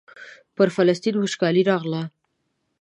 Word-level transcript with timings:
پر 0.55 0.67
فلسطین 0.75 1.15
وچکالي 1.17 1.63
راغله. 1.71 2.03